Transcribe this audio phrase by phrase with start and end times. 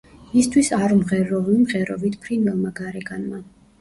[0.29, 3.45] მისთვის არ ვმღერ რომ ვიმღერო ვით ფრინველმა გარეგანმა.